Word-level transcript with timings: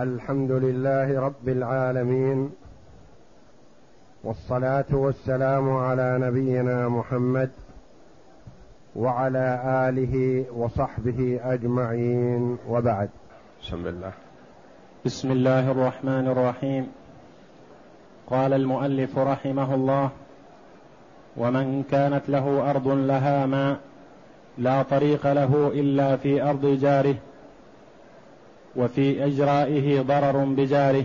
الحمد 0.00 0.50
لله 0.50 1.20
رب 1.20 1.48
العالمين 1.48 2.50
والصلاة 4.24 4.84
والسلام 4.92 5.70
على 5.76 6.18
نبينا 6.20 6.88
محمد 6.88 7.50
وعلى 8.96 9.60
آله 9.88 10.44
وصحبه 10.56 11.40
أجمعين 11.44 12.56
وبعد. 12.68 13.08
بسم 13.62 13.86
الله. 13.86 14.12
بسم 15.04 15.30
الله 15.30 15.70
الرحمن 15.70 16.28
الرحيم. 16.28 16.86
قال 18.26 18.52
المؤلف 18.52 19.18
رحمه 19.18 19.74
الله 19.74 20.10
ومن 21.36 21.82
كانت 21.82 22.28
له 22.28 22.70
أرض 22.70 22.88
لها 22.88 23.46
ماء 23.46 23.80
لا 24.58 24.82
طريق 24.82 25.32
له 25.32 25.68
إلا 25.74 26.16
في 26.16 26.42
أرض 26.42 26.66
جاره 26.66 27.14
وفي 28.76 29.24
إجرائه 29.24 30.00
ضرر 30.00 30.44
بجاره 30.44 31.04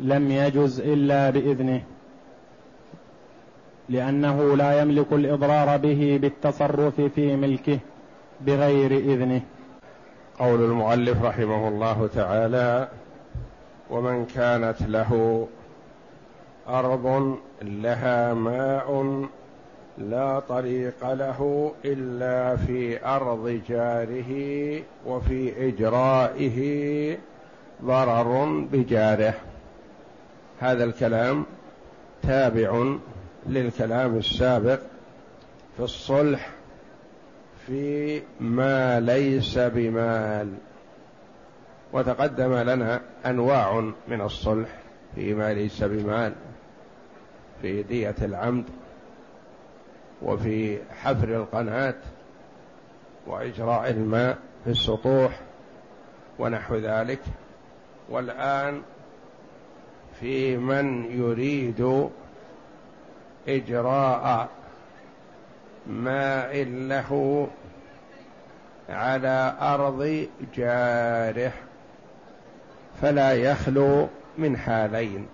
لم 0.00 0.30
يجز 0.30 0.80
إلا 0.80 1.30
بإذنه 1.30 1.82
لأنه 3.88 4.56
لا 4.56 4.80
يملك 4.80 5.12
الإضرار 5.12 5.76
به 5.76 6.18
بالتصرف 6.22 7.00
في 7.00 7.36
ملكه 7.36 7.78
بغير 8.40 8.90
إذنه. 8.90 9.40
قول 10.38 10.64
المؤلف 10.64 11.22
رحمه 11.22 11.68
الله 11.68 12.08
تعالى 12.14 12.88
ومن 13.90 14.26
كانت 14.26 14.82
له 14.82 15.46
أرض 16.68 17.36
لها 17.62 18.34
ماء 18.34 19.04
لا 19.98 20.40
طريق 20.40 21.12
له 21.12 21.72
إلا 21.84 22.56
في 22.56 23.04
أرض 23.06 23.62
جاره 23.68 24.32
وفي 25.06 25.68
إجرائه 25.68 27.18
ضرر 27.84 28.44
بجاره. 28.72 29.34
هذا 30.60 30.84
الكلام 30.84 31.46
تابع 32.22 32.96
للكلام 33.46 34.16
السابق 34.16 34.80
في 35.76 35.82
الصلح 35.82 36.50
في 37.66 38.22
ما 38.40 39.00
ليس 39.00 39.58
بمال. 39.58 40.52
وتقدم 41.92 42.54
لنا 42.54 43.00
أنواع 43.26 43.80
من 44.08 44.20
الصلح 44.20 44.68
فيما 45.14 45.54
ليس 45.54 45.84
بمال 45.84 46.32
في 47.62 47.82
دية 47.82 48.16
العمد. 48.22 48.64
وفي 50.22 50.78
حفر 51.02 51.28
القناة 51.28 51.94
وإجراء 53.26 53.90
الماء 53.90 54.38
في 54.64 54.70
السطوح 54.70 55.40
ونحو 56.38 56.76
ذلك. 56.76 57.20
والآن 58.08 58.82
في 60.20 60.56
من 60.56 61.04
يريد 61.20 62.08
إجراء 63.48 64.48
ماء 65.86 66.64
له 66.64 67.48
على 68.88 69.56
أرض 69.60 70.28
جاره 70.54 71.52
فلا 73.02 73.32
يخلو 73.32 74.08
من 74.38 74.56
حالين. 74.56 75.26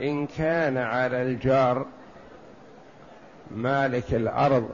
إن 0.00 0.26
كان 0.26 0.78
على 0.78 1.22
الجار 1.22 1.86
مالك 3.50 4.14
الأرض 4.14 4.68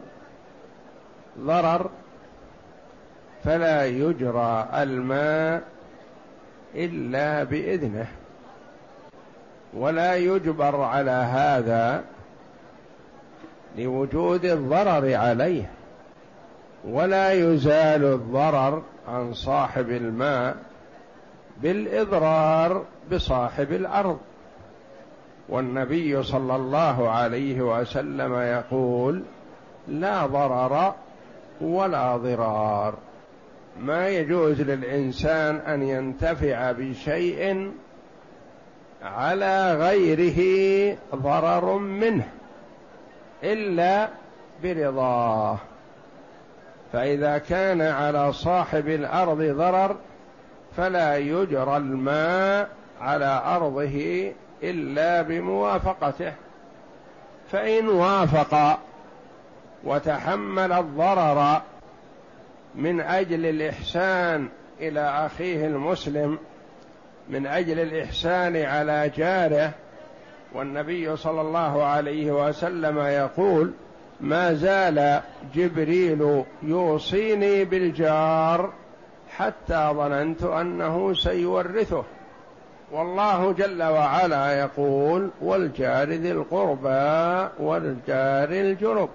ضرر 1.38 1.90
فلا 3.44 3.86
يجرى 3.86 4.68
الماء 4.74 5.62
إلا 6.74 7.44
بإذنه. 7.44 8.06
ولا 9.74 10.16
يجبر 10.16 10.80
على 10.80 11.10
هذا 11.10 12.04
لوجود 13.78 14.44
الضرر 14.44 15.14
عليه. 15.14 15.70
ولا 16.84 17.32
يزال 17.32 18.04
الضرر 18.04 18.82
عن 19.08 19.34
صاحب 19.34 19.90
الماء 19.90 20.56
بالإضرار 21.62 22.84
بصاحب 23.12 23.72
الأرض. 23.72 24.18
والنبي 25.48 26.22
صلى 26.22 26.56
الله 26.56 27.10
عليه 27.10 27.60
وسلم 27.60 28.34
يقول 28.34 29.22
لا 29.88 30.26
ضرر 30.26 30.94
ولا 31.60 32.16
ضرار. 32.16 32.94
ما 33.80 34.08
يجوز 34.08 34.60
للإنسان 34.60 35.56
أن 35.56 35.82
ينتفع 35.82 36.72
بشيء 36.72 37.72
على 39.02 39.74
غيره 39.74 40.40
ضرر 41.14 41.78
منه 41.78 42.28
إلا 43.44 44.08
برضاه. 44.62 45.58
فإذا 46.92 47.38
كان 47.38 47.80
على 47.80 48.32
صاحب 48.32 48.88
الأرض 48.88 49.42
ضرر 49.42 49.96
فلا 50.76 51.16
يجرى 51.16 51.76
الماء 51.76 52.68
على 53.00 53.42
أرضه 53.44 54.32
إلا 54.62 55.22
بموافقته. 55.22 56.32
فإن 57.52 57.88
وافق 57.88 58.78
وتحمل 59.84 60.72
الضرر 60.72 61.62
من 62.74 63.00
أجل 63.00 63.46
الإحسان 63.46 64.48
إلى 64.80 65.00
أخيه 65.00 65.66
المسلم 65.66 66.38
من 67.28 67.46
أجل 67.46 67.80
الإحسان 67.80 68.56
على 68.56 69.10
جاره 69.16 69.70
والنبي 70.54 71.16
صلى 71.16 71.40
الله 71.40 71.84
عليه 71.84 72.48
وسلم 72.48 72.98
يقول 72.98 73.72
ما 74.20 74.54
زال 74.54 75.20
جبريل 75.54 76.44
يوصيني 76.62 77.64
بالجار 77.64 78.72
حتى 79.36 79.90
ظننت 79.94 80.42
أنه 80.42 81.14
سيورثه. 81.14 82.04
والله 82.92 83.52
جل 83.52 83.82
وعلا 83.82 84.58
يقول 84.58 85.30
والجار 85.40 86.08
ذي 86.08 86.32
القربى 86.32 87.48
والجار 87.58 88.48
الجنب 88.50 89.08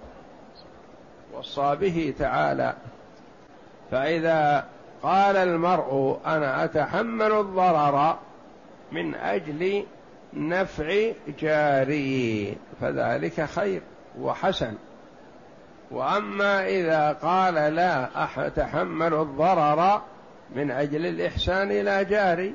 وصى 1.33 1.75
به 1.75 2.13
تعالى. 2.19 2.73
فإذا 3.91 4.65
قال 5.03 5.35
المرء 5.35 6.19
أنا 6.25 6.63
أتحمل 6.63 7.31
الضرر 7.31 8.17
من 8.91 9.15
أجل 9.15 9.85
نفع 10.33 11.11
جاري 11.39 12.57
فذلك 12.81 13.45
خير 13.45 13.81
وحسن. 14.19 14.73
وأما 15.91 16.67
إذا 16.67 17.11
قال 17.11 17.53
لا 17.53 18.07
أتحمل 18.37 19.13
الضرر 19.13 20.01
من 20.55 20.71
أجل 20.71 21.05
الإحسان 21.05 21.71
إلى 21.71 22.05
جاري 22.05 22.53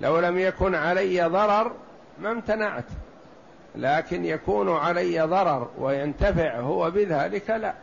لو 0.00 0.18
لم 0.18 0.38
يكن 0.38 0.74
علي 0.74 1.22
ضرر 1.22 1.72
ما 2.18 2.30
امتنعت 2.30 2.84
لكن 3.76 4.24
يكون 4.24 4.76
علي 4.76 5.20
ضرر 5.20 5.68
وينتفع 5.78 6.60
هو 6.60 6.90
بذلك 6.90 7.50
لا. 7.50 7.74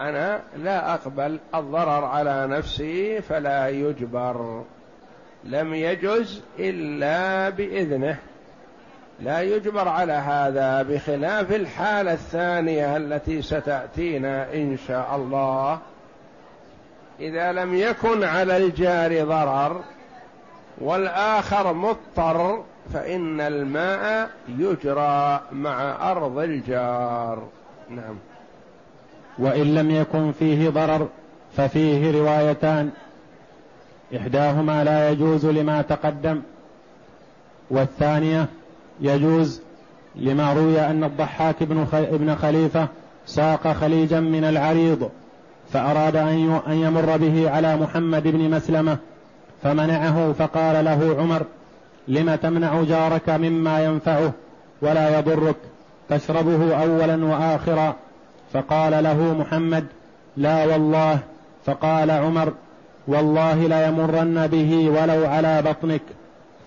أنا 0.00 0.40
لا 0.56 0.94
أقبل 0.94 1.38
الضرر 1.54 2.04
على 2.04 2.46
نفسي 2.46 3.22
فلا 3.22 3.68
يجبر 3.68 4.64
لم 5.44 5.74
يجز 5.74 6.42
إلا 6.58 7.48
بإذنه. 7.48 8.16
لا 9.20 9.40
يجبر 9.40 9.88
على 9.88 10.12
هذا 10.12 10.82
بخلاف 10.82 11.52
الحالة 11.52 12.12
الثانية 12.12 12.96
التي 12.96 13.42
ستأتينا 13.42 14.54
إن 14.54 14.78
شاء 14.88 15.16
الله. 15.16 15.78
إذا 17.20 17.52
لم 17.52 17.74
يكن 17.74 18.24
على 18.24 18.56
الجار 18.56 19.24
ضرر 19.24 19.80
والآخر 20.80 21.72
مضطر 21.72 22.62
فإن 22.94 23.40
الماء 23.40 24.30
يجرى 24.48 25.40
مع 25.52 26.10
أرض 26.10 26.38
الجار. 26.38 27.42
نعم. 27.90 28.14
وإن 29.38 29.74
لم 29.74 29.90
يكن 29.90 30.32
فيه 30.32 30.68
ضرر 30.68 31.08
ففيه 31.56 32.20
روايتان. 32.20 32.90
إحداهما 34.16 34.84
لا 34.84 35.10
يجوز 35.10 35.46
لما 35.46 35.82
تقدم 35.82 36.42
والثانية 37.70 38.46
يجوز 39.00 39.62
لما 40.16 40.52
روي 40.52 40.80
أن 40.80 41.04
الضحاك 41.04 41.62
بن 42.12 42.34
خليفة 42.34 42.88
ساق 43.26 43.72
خليجا 43.72 44.20
من 44.20 44.44
العريض 44.44 45.10
فأراد 45.72 46.16
أن 46.66 46.72
يمر 46.72 47.16
به 47.16 47.50
على 47.50 47.76
محمد 47.76 48.22
بن 48.22 48.50
مسلمة 48.50 48.98
فمنعه 49.62 50.32
فقال 50.32 50.84
له 50.84 51.16
عمر 51.18 51.42
لم 52.08 52.34
تمنع 52.34 52.82
جارك 52.82 53.30
مما 53.30 53.84
ينفعه 53.84 54.32
ولا 54.82 55.18
يضرك 55.18 55.56
تشربه 56.08 56.82
اولا 56.82 57.24
واخرا. 57.24 57.94
فقال 58.52 59.04
له 59.04 59.34
محمد 59.38 59.84
لا 60.36 60.64
والله. 60.66 61.18
فقال 61.66 62.10
عمر 62.10 62.52
والله 63.06 63.54
ليمرن 63.54 64.46
به 64.46 64.90
ولو 64.90 65.26
على 65.26 65.62
بطنك. 65.62 66.02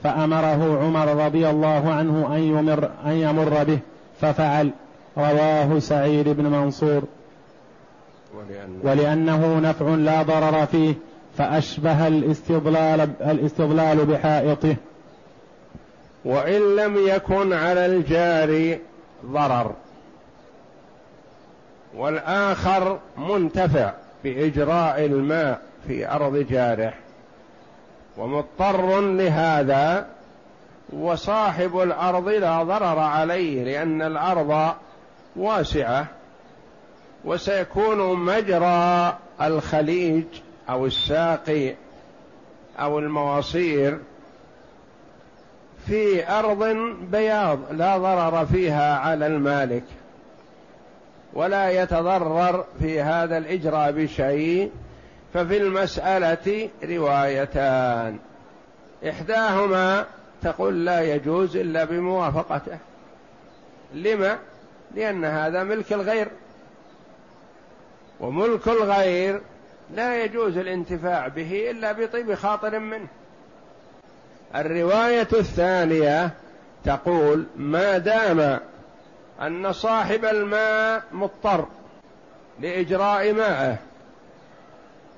فأمره 0.03 0.79
عمر 0.83 1.25
رضي 1.25 1.49
الله 1.49 1.93
عنه 1.93 2.35
أن 2.35 2.39
يمر, 2.39 2.89
أن 3.05 3.11
يمر 3.11 3.63
به 3.63 3.79
ففعل. 4.21 4.71
رواه 5.17 5.79
سعيد 5.79 6.29
بن 6.29 6.45
منصور. 6.45 7.03
ولأنه 8.83 9.59
نفع 9.59 9.85
لا 9.85 10.21
ضرر 10.21 10.65
فيه 10.65 10.93
فأشبه 11.37 12.07
الاستضلال, 12.07 13.09
الاستضلال 13.21 14.05
بحائطه. 14.05 14.75
وإن 16.25 16.75
لم 16.75 17.07
يكن 17.07 17.53
على 17.53 17.85
الجار 17.85 18.77
ضرر. 19.25 19.71
والآخر 21.95 22.99
منتفع 23.17 23.93
بإجراء 24.23 25.05
الماء 25.05 25.61
في 25.87 26.09
أرض 26.09 26.37
جاره. 26.37 26.93
ومضطر 28.17 29.01
لهذا 29.01 30.07
وصاحب 30.93 31.79
الأرض 31.79 32.29
لا 32.29 32.63
ضرر 32.63 32.99
عليه 32.99 33.63
لأن 33.63 34.01
الأرض 34.01 34.73
واسعة. 35.35 36.05
وسيكون 37.25 38.19
مجرى 38.19 39.17
الخليج 39.41 40.23
أو 40.69 40.85
الساقي 40.85 41.75
أو 42.79 42.99
المواصير 42.99 43.99
في 45.87 46.29
أرض 46.29 46.63
بياض 47.11 47.59
لا 47.71 47.97
ضرر 47.97 48.45
فيها 48.45 48.97
على 48.97 49.27
المالك 49.27 49.83
ولا 51.33 51.69
يتضرر 51.69 52.65
في 52.79 53.01
هذا 53.01 53.37
الإجراء 53.37 53.91
بشيء 53.91 54.71
ففي 55.33 55.57
المسألة 55.57 56.69
روايتان. 56.83 58.19
إحداهما 59.09 60.05
تقول 60.41 60.85
لا 60.85 61.01
يجوز 61.15 61.57
إلا 61.57 61.83
بموافقته. 61.83 62.77
لما؟ 63.93 64.37
لأن 64.95 65.25
هذا 65.25 65.63
ملك 65.63 65.93
الغير. 65.93 66.27
وملك 68.19 68.67
الغير 68.67 69.41
لا 69.95 70.23
يجوز 70.23 70.57
الانتفاع 70.57 71.27
به 71.27 71.71
إلا 71.71 71.91
بطيب 71.91 72.33
خاطر 72.33 72.79
منه. 72.79 73.07
الرواية 74.55 75.27
الثانية 75.33 76.31
تقول 76.85 77.45
ما 77.55 77.97
دام 77.97 78.59
أن 79.41 79.73
صاحب 79.73 80.25
الماء 80.25 81.03
مضطر 81.11 81.65
لإجراء 82.59 83.33
ماءه 83.33 83.77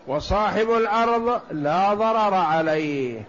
وصاحب 0.07 0.69
الأرض 0.71 1.41
لا 1.51 1.93
ضرر 1.93 2.33
عليه. 2.33 3.21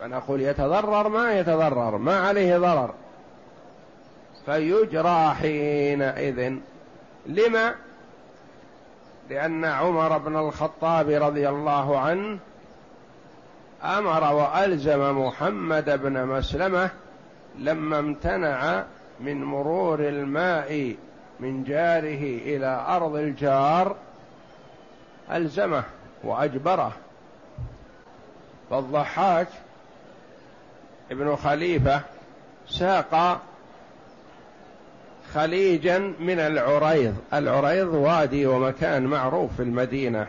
فنقول 0.00 0.40
يتضرر 0.40 1.08
ما 1.08 1.38
يتضرر 1.38 1.96
ما 1.96 2.20
عليه 2.20 2.58
ضرر. 2.58 2.94
فيجرى 4.46 5.34
حينئذ. 5.34 6.54
لما؟ 7.26 7.74
لأن 9.30 9.64
عمر 9.64 10.18
بن 10.18 10.36
الخطاب 10.36 11.08
رضي 11.08 11.48
الله 11.48 11.98
عنه 11.98 12.38
أمر 13.84 14.34
وألزم 14.34 15.26
محمد 15.26 16.02
بن 16.02 16.26
مسلمة 16.26 16.90
لما 17.58 17.98
امتنع 17.98 18.84
من 19.20 19.44
مرور 19.44 20.00
الماء 20.00 20.96
من 21.40 21.64
جاره 21.64 22.38
إلى 22.56 22.84
أرض 22.88 23.16
الجار 23.16 23.96
ألزمه 25.32 25.82
وأجبره. 26.24 26.92
فالضحاك 28.70 29.48
ابن 31.10 31.36
خليفة 31.36 32.00
ساق 32.68 33.40
خليجا 35.34 35.98
من 35.98 36.38
العريض. 36.38 37.14
العريض 37.34 37.94
وادي 37.94 38.46
ومكان 38.46 39.06
معروف 39.06 39.56
في 39.56 39.62
المدينة. 39.62 40.26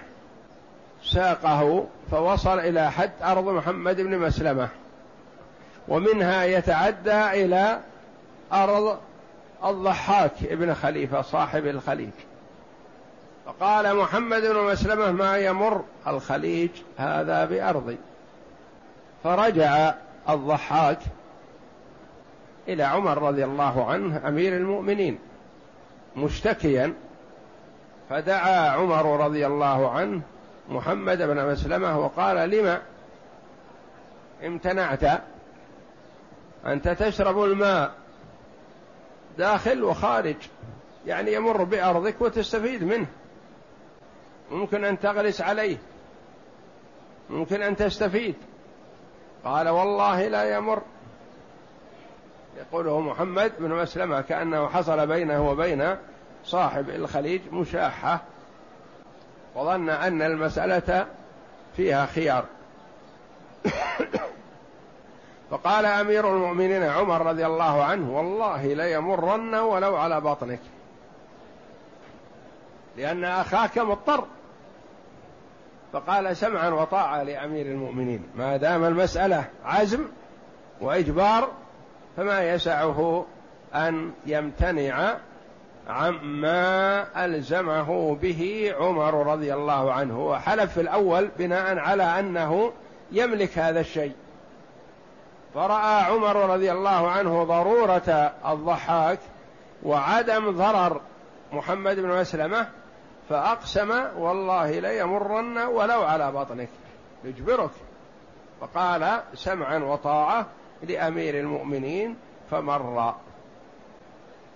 ساقه 1.03 1.87
فوصل 2.11 2.59
إلى 2.59 2.91
حد 2.91 3.11
أرض 3.23 3.49
محمد 3.49 4.01
بن 4.01 4.17
مسلمة. 4.19 4.67
ومنها 5.87 6.43
يتعدى 6.43 7.45
إلى 7.45 7.79
أرض 8.53 8.97
الضحاك 9.65 10.31
ابن 10.43 10.73
خليفة 10.73 11.21
صاحب 11.21 11.67
الخليج. 11.67 12.09
فقال 13.45 13.95
محمد 13.95 14.41
بن 14.41 14.71
مسلمة 14.71 15.11
ما 15.11 15.37
يمر 15.37 15.83
الخليج 16.07 16.69
هذا 16.97 17.45
بأرضي؟ 17.45 17.97
فرجع 19.23 19.93
الضحاك 20.29 20.99
إلى 22.67 22.83
عمر 22.83 23.21
رضي 23.21 23.45
الله 23.45 23.85
عنه 23.85 24.27
أمير 24.27 24.57
المؤمنين 24.57 25.19
مشتكيا 26.15 26.93
فدعا 28.09 28.69
عمر 28.69 29.25
رضي 29.25 29.47
الله 29.47 29.91
عنه 29.91 30.21
محمد 30.69 31.17
بن 31.17 31.51
مسلمة 31.51 31.99
وقال 31.99 32.49
لما؟ 32.49 32.81
امتنعت 34.45 35.21
أنت 36.65 36.87
تشرب 36.87 37.43
الماء 37.43 37.91
داخل 39.37 39.83
وخارج 39.83 40.35
يعني 41.05 41.33
يمر 41.33 41.63
بأرضك 41.63 42.21
وتستفيد 42.21 42.83
منه. 42.83 43.07
ممكن 44.51 44.85
أن 44.85 44.99
تغرس 44.99 45.41
عليه. 45.41 45.77
ممكن 47.29 47.61
أن 47.61 47.75
تستفيد. 47.75 48.35
قال 49.45 49.69
والله 49.69 50.27
لا 50.27 50.55
يمر. 50.55 50.81
يقوله 52.57 52.99
محمد 52.99 53.51
بن 53.59 53.71
مسلمة 53.71 54.21
كأنه 54.21 54.67
حصل 54.67 55.07
بينه 55.07 55.49
وبين 55.49 55.95
صاحب 56.45 56.89
الخليج 56.89 57.41
مشاحة 57.51 58.21
وظن 59.55 59.89
أن 59.89 60.21
المسألة 60.21 61.07
فيها 61.75 62.05
خيار. 62.05 62.45
فقال 65.51 65.85
أمير 65.85 66.35
المؤمنين 66.35 66.83
عمر 66.83 67.25
رضي 67.25 67.45
الله 67.45 67.83
عنه 67.83 68.17
والله 68.17 68.73
ليمرن 68.73 69.55
ولو 69.55 69.95
على 69.95 70.21
بطنك 70.21 70.59
لأن 72.97 73.25
أخاك 73.25 73.77
مضطر. 73.77 74.25
فقال 75.93 76.37
سمعا 76.37 76.69
وطاعة 76.69 77.23
لأمير 77.23 77.65
المؤمنين 77.65 78.23
ما 78.35 78.57
دام 78.57 78.83
المسألة 78.83 79.45
عزم 79.65 80.05
وإجبار 80.81 81.51
فما 82.17 82.53
يسعه 82.53 83.25
أن 83.75 84.11
يمتنع 84.25 85.17
عما 85.87 87.05
ألزمه 87.25 88.15
به 88.15 88.73
عمر 88.79 89.27
رضي 89.27 89.53
الله 89.53 89.93
عنه. 89.93 90.27
وحلف 90.27 90.73
في 90.73 90.81
الأول 90.81 91.29
بناء 91.37 91.77
على 91.77 92.03
أنه 92.03 92.71
يملك 93.11 93.57
هذا 93.57 93.79
الشيء. 93.79 94.13
فرأى 95.53 96.03
عمر 96.03 96.35
رضي 96.35 96.71
الله 96.71 97.11
عنه 97.11 97.43
ضرورة 97.43 98.31
الضحاك 98.47 99.19
وعدم 99.83 100.51
ضرر 100.51 101.01
محمد 101.53 101.99
بن 101.99 102.09
مسلمة 102.09 102.67
فأقسم 103.29 104.03
والله 104.17 104.79
ليمرن 104.79 105.57
ولو 105.57 106.03
على 106.03 106.31
بطنك 106.31 106.69
يجبرك. 107.23 107.71
فقال 108.61 109.19
سمعا 109.33 109.77
وطاعة 109.77 110.45
لأمير 110.83 111.39
المؤمنين 111.39 112.15
فمر. 112.51 113.15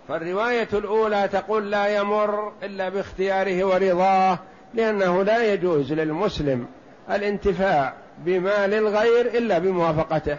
فالرواية 0.08 0.68
الأولى 0.74 1.28
تقول 1.28 1.72
لا 1.72 1.88
يمر 1.88 2.54
إلا 2.64 2.90
باختياره 2.90 3.64
ورضاه 3.64 4.40
لأنه 4.74 5.24
لا 5.24 5.54
يجوز 5.54 5.94
للمسلم 5.94 6.68
الانتفاع 7.12 7.94
بمال 8.18 8.74
الغير 8.74 9.26
إلا 9.26 9.60
بموافقته. 9.60 10.38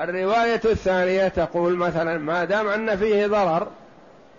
الرواية 0.00 0.60
الثانية 0.64 1.28
تقول 1.28 1.76
مثلا 1.76 2.18
ما 2.18 2.44
دام 2.44 2.68
أن 2.68 2.96
فيه 2.96 3.26
ضرر 3.26 3.68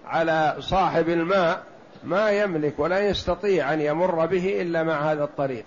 على 0.05 0.55
صاحب 0.59 1.09
الماء 1.09 1.63
ما 2.03 2.31
يملك 2.31 2.73
ولا 2.79 2.99
يستطيع 2.99 3.73
أن 3.73 3.81
يمر 3.81 4.25
به 4.25 4.61
إلا 4.61 4.83
مع 4.83 5.11
هذا 5.11 5.23
الطريق. 5.23 5.65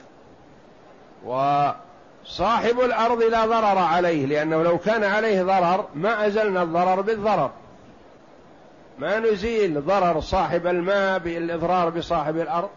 وصاحب 2.25 2.81
الأرض 2.81 3.23
لا 3.23 3.47
ضرر 3.47 3.78
عليه 3.78 4.26
لأنه 4.26 4.62
لو 4.62 4.78
كان 4.78 5.04
عليه 5.04 5.43
ضرر 5.43 5.88
ما 5.95 6.26
أزلنا 6.26 6.62
الضرر 6.62 7.00
بالضرر. 7.00 7.50
ما 8.99 9.19
نزيل 9.19 9.85
ضرر 9.85 10.21
صاحب 10.21 10.66
الماء 10.66 11.19
بالإضرار 11.19 11.90
بصاحب 11.90 12.37
الأرض. 12.37 12.69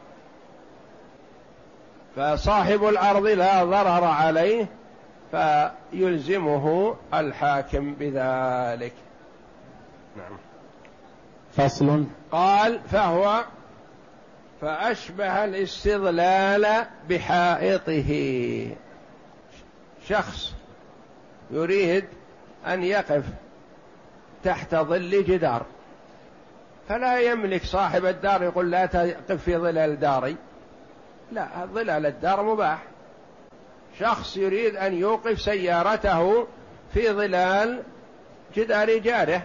فصاحب 2.15 2.87
الأرض 2.87 3.25
لا 3.25 3.63
ضرر 3.63 4.03
عليه 4.03 4.67
فيلزمه 5.31 6.95
الحاكم 7.13 7.93
بذلك. 7.93 8.93
نعم. 10.17 10.37
فصل. 11.57 12.05
قال 12.31 12.79
فهو 12.91 13.43
فأشبه 14.61 15.45
الاستظلال 15.45 16.85
بحائطه. 17.09 18.11
شخص 20.09 20.53
يريد 21.51 22.05
أن 22.67 22.83
يقف 22.83 23.23
تحت 24.43 24.75
ظل 24.75 25.23
جدار 25.23 25.65
فلا 26.89 27.19
يملك 27.19 27.63
صاحب 27.63 28.05
الدار 28.05 28.43
يقول 28.43 28.71
لا 28.71 28.85
تقف 28.85 29.43
في 29.43 29.57
ظلال 29.57 29.99
داري 29.99 30.35
لا 31.31 31.47
ظلال 31.73 32.05
الدار 32.05 32.43
مباح. 32.43 32.83
شخص 33.99 34.37
يريد 34.37 34.75
أن 34.75 34.93
يوقف 34.93 35.41
سيارته 35.41 36.47
في 36.93 37.11
ظلال 37.11 37.83
جدار 38.55 38.97
جاره 38.97 39.41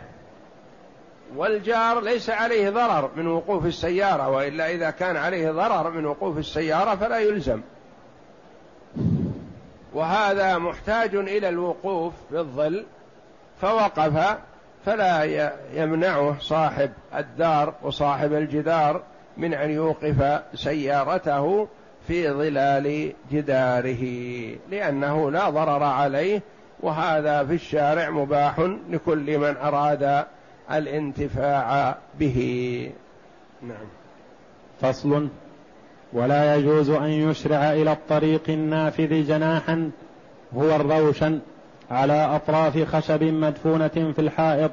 والجار 1.37 2.01
ليس 2.01 2.31
عليه 2.31 2.71
ضرر 2.71 3.11
من 3.17 3.27
وقوف 3.27 3.67
السيارة 3.67 4.29
وإلا 4.29 4.71
إذا 4.71 4.91
كان 4.91 5.17
عليه 5.17 5.51
ضرر 5.51 5.91
من 5.91 6.07
وقوف 6.07 6.39
السيارة 6.39 6.95
فلا 6.97 7.19
يلزم. 7.19 7.61
وهذا 9.95 10.59
محتاج 10.59 11.15
إلى 11.15 11.49
الوقوف 11.49 12.13
في 12.31 12.39
الظل 12.39 12.85
فوقف 13.61 14.37
فلا 14.87 15.25
يمنعه 15.75 16.37
صاحب 16.41 16.91
الدار 17.15 17.75
وصاحب 17.83 18.33
الجدار 18.33 19.03
من 19.37 19.55
أن 19.55 19.71
يوقف 19.71 20.41
سيارته 20.55 21.69
في 22.09 22.31
ظلال 22.31 23.13
جداره 23.33 24.05
لأنه 24.71 25.31
لا 25.31 25.51
ضرر 25.51 25.83
عليه 25.83 26.43
وهذا 26.81 27.45
في 27.45 27.55
الشارع 27.55 28.11
مباح 28.11 28.59
لكل 28.91 29.39
من 29.39 29.57
أراد 29.57 30.25
الانتفاع 30.73 31.97
به. 32.19 32.91
نعم. 33.63 33.87
فصل. 34.81 35.29
ولا 36.13 36.57
يجوز 36.57 36.91
أن 36.91 37.11
يشرع 37.11 37.73
إلى 37.73 37.93
الطريق 37.93 38.43
النافذ 38.49 39.27
جناحا 39.27 39.91
هو 40.57 40.77
الروشن 40.77 41.39
على 41.91 42.37
أطراف 42.37 42.97
خشب 42.97 43.23
مدفونة 43.23 43.89
في 43.89 44.19
الحائط 44.19 44.71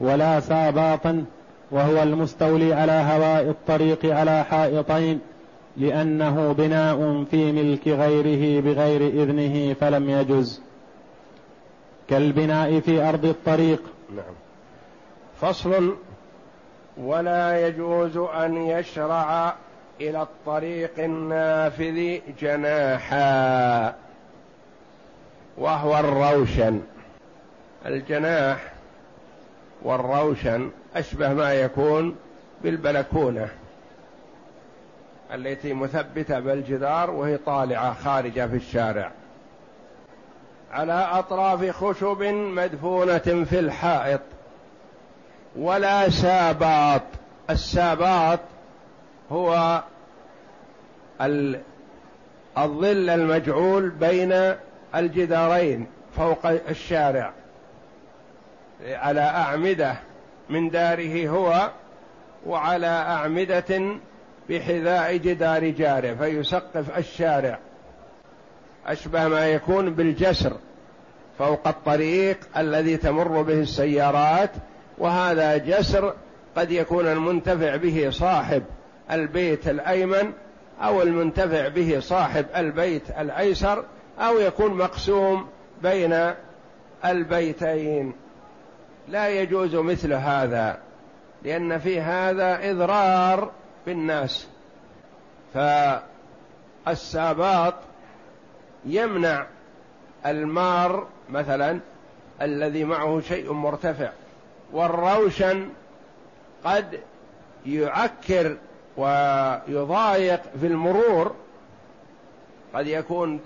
ولا 0.00 0.40
ساباطا 0.40 1.24
وهو 1.70 2.02
المستولي 2.02 2.72
على 2.72 2.92
هواء 2.92 3.50
الطريق 3.50 4.06
على 4.16 4.44
حائطين 4.44 5.20
لأنه 5.76 6.52
بناء 6.52 7.24
في 7.30 7.52
ملك 7.52 7.88
غيره 7.88 8.60
بغير 8.60 9.00
إذنه 9.00 9.74
فلم 9.74 10.10
يجز. 10.10 10.62
كالبناء 12.08 12.80
في 12.80 13.08
أرض 13.08 13.24
الطريق. 13.24 13.82
نعم. 14.16 14.34
فصل. 15.40 15.96
ولا 16.96 17.66
يجوز 17.66 18.16
أن 18.16 18.56
يشرع 18.56 19.54
إلى 20.08 20.22
الطريق 20.22 20.90
النافذ 20.98 22.18
جناحا 22.40 23.94
وهو 25.58 25.98
الروشن. 25.98 26.80
الجناح 27.86 28.72
والروشن 29.82 30.70
أشبه 30.96 31.32
ما 31.32 31.54
يكون 31.54 32.16
بالبلكونة 32.62 33.48
التي 35.34 35.72
مثبتة 35.72 36.40
بالجدار 36.40 37.10
وهي 37.10 37.36
طالعة 37.36 37.94
خارجة 37.94 38.46
في 38.46 38.56
الشارع. 38.56 39.10
على 40.72 41.08
أطراف 41.12 41.70
خشب 41.70 42.22
مدفونة 42.32 43.18
في 43.18 43.58
الحائط 43.58 44.20
ولا 45.56 46.10
ساباط. 46.10 47.02
الساباط 47.50 48.40
هو 49.32 49.82
الظل 52.58 53.10
المجعول 53.10 53.90
بين 53.90 54.54
الجدارين 54.94 55.86
فوق 56.16 56.46
الشارع. 56.46 57.32
على 58.86 59.20
أعمدة 59.20 59.94
من 60.50 60.70
داره 60.70 61.28
هو 61.28 61.70
وعلى 62.46 62.86
أعمدة 62.86 63.96
بحذاء 64.48 65.16
جدار 65.16 65.68
جاره 65.68 66.14
فيسقف 66.14 66.98
الشارع. 66.98 67.58
أشبه 68.86 69.28
ما 69.28 69.46
يكون 69.46 69.94
بالجسر 69.94 70.56
فوق 71.38 71.68
الطريق 71.68 72.38
الذي 72.56 72.96
تمر 72.96 73.42
به 73.42 73.60
السيارات 73.60 74.50
وهذا 74.98 75.56
جسر 75.56 76.14
قد 76.56 76.70
يكون 76.70 77.06
المنتفع 77.06 77.76
به 77.76 78.10
صاحب 78.10 78.62
البيت 79.10 79.68
الأيمن 79.68 80.32
أو 80.82 81.02
المنتفع 81.02 81.68
به 81.68 82.00
صاحب 82.00 82.46
البيت 82.56 83.10
الأيسر 83.10 83.84
أو 84.18 84.38
يكون 84.38 84.74
مقسوم 84.74 85.48
بين 85.82 86.32
البيتين. 87.04 88.12
لا 89.08 89.28
يجوز 89.28 89.74
مثل 89.74 90.12
هذا 90.12 90.78
لأن 91.42 91.78
في 91.78 92.00
هذا 92.00 92.70
إضرار 92.70 93.50
بالناس. 93.86 94.48
فالساباط 96.86 97.74
يمنع 98.84 99.46
المار 100.26 101.06
مثلا 101.30 101.80
الذي 102.42 102.84
معه 102.84 103.20
شيء 103.20 103.52
مرتفع 103.52 104.10
والروشن 104.72 105.68
قد 106.64 107.00
يعكر 107.66 108.56
ويضايق 108.96 110.40
في 110.60 110.66
المرور 110.66 111.34
قد 112.74 112.86
يكون 112.86 113.40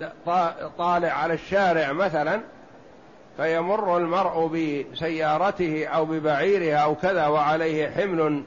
طالع 0.77 1.11
على 1.11 1.33
الشارع 1.33 1.91
مثلا 1.91 2.41
فيمر 3.37 3.97
المرء 3.97 4.47
بسيارته 4.47 5.87
أو 5.87 6.05
ببعيره 6.05 6.75
أو 6.77 6.95
كذا 6.95 7.27
وعليه 7.27 7.89
حمل 7.89 8.43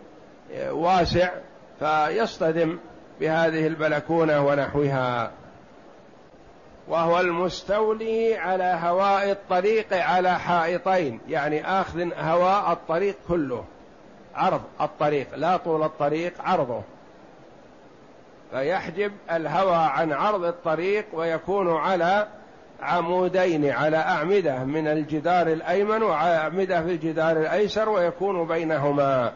واسع 0.71 1.31
فيصطدم 1.79 2.79
بهذه 3.21 3.67
البلكونة 3.67 4.47
ونحوها. 4.47 5.31
وهو 6.89 7.21
المستولي 7.21 8.37
على 8.37 8.79
هواء 8.83 9.31
الطريق 9.31 9.87
على 9.93 10.39
حائطين 10.39 11.21
يعني 11.29 11.67
آخذ 11.67 12.09
هواء 12.19 12.73
الطريق 12.73 13.17
كله. 13.29 13.65
عرض 14.35 14.61
الطريق 14.81 15.27
لا 15.37 15.57
طول 15.57 15.83
الطريق 15.83 16.33
عرضه. 16.41 16.83
فيحجب 18.51 19.13
الهوى 19.31 19.77
عن 19.77 20.13
عرض 20.13 20.45
الطريق 20.45 21.05
ويكون 21.13 21.77
على 21.77 22.27
عمودين 22.83 23.71
على 23.71 23.97
أعمدة 23.97 24.65
من 24.65 24.87
الجدار 24.87 25.47
الأيمن 25.47 26.03
وأعمدة 26.03 26.83
في 26.83 26.91
الجدار 26.91 27.37
الأيسر 27.37 27.89
ويكون 27.89 28.47
بينهما. 28.47 29.33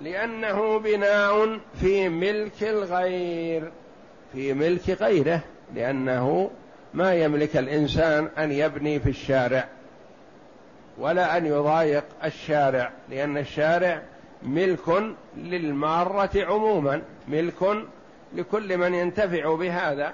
لأنه 0.00 0.78
بناء 0.78 1.58
في 1.80 2.08
ملك 2.08 2.62
الغير 2.62 3.72
في 4.32 4.54
ملك 4.54 4.90
غيره 4.90 5.40
لأنه 5.74 6.50
ما 6.94 7.14
يملك 7.14 7.56
الإنسان 7.56 8.28
أن 8.38 8.52
يبني 8.52 9.00
في 9.00 9.10
الشارع. 9.10 9.68
ولا 11.00 11.36
أن 11.36 11.46
يضايق 11.46 12.04
الشارع 12.24 12.90
لأن 13.08 13.38
الشارع 13.38 14.02
ملك 14.42 15.02
للمارة 15.36 16.30
عموما 16.36 17.02
ملك 17.28 17.84
لكل 18.34 18.78
من 18.78 18.94
ينتفع 18.94 19.54
بهذا. 19.54 20.12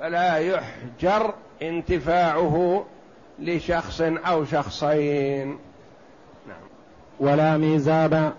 فلا 0.00 0.36
يحجر 0.36 1.34
انتفاعه 1.62 2.86
لشخص 3.38 4.00
أو 4.00 4.44
شخصين. 4.44 5.58
نعم. 6.48 6.56
ولا 7.20 7.56
ميزابا 7.56 8.32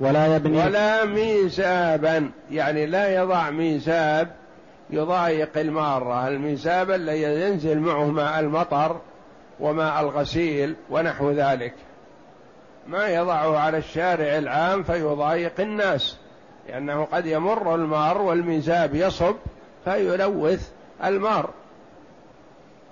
ولا 0.00 0.36
يبني. 0.36 0.58
ولا 0.58 1.04
ميزابا 1.04 2.30
يعني 2.50 2.86
لا 2.86 3.14
يضع 3.14 3.50
ميزاب 3.50 4.32
يضايق 4.90 5.58
المارة. 5.58 6.28
الميزاب 6.28 6.90
الذي 6.90 7.22
ينزل 7.22 7.78
معه 7.78 8.04
ماء 8.04 8.40
المطر 8.40 9.00
وماء 9.60 10.00
الغسيل 10.00 10.74
ونحو 10.90 11.30
ذلك. 11.30 11.74
ما 12.88 13.08
يضعه 13.08 13.58
على 13.58 13.78
الشارع 13.78 14.38
العام 14.38 14.82
فيضايق 14.82 15.60
الناس 15.60 16.16
لأنه 16.68 17.04
قد 17.04 17.26
يمر 17.26 17.74
المار 17.74 18.22
والميزاب 18.22 18.94
يصب 18.94 19.36
فيلوث 19.84 20.70
المار. 21.04 21.50